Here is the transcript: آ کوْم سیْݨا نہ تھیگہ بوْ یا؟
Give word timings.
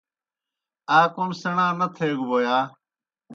آ 0.97 0.99
کوْم 1.13 1.29
سیْݨا 1.39 1.67
نہ 1.79 1.87
تھیگہ 1.95 2.23
بوْ 2.27 2.37
یا؟ 2.45 2.57